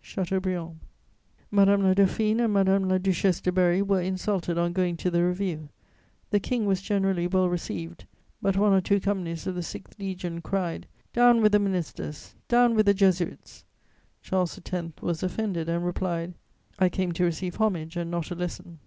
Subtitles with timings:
[0.00, 0.80] "CHATEAUBRIAND."
[1.50, 5.22] Madame la Dauphine and Madame la Duchesse de Berry were insulted on going to the
[5.22, 5.68] review;
[6.30, 8.06] the King was generally well received;
[8.40, 12.34] but one or two companies of the 6th Legion cried: "Down with the ministers!
[12.48, 13.66] Down with the Jesuits!"
[14.22, 14.92] Charles X.
[15.02, 16.32] was offended, and replied:
[16.78, 18.78] "I came to receive homage, and not a lesson."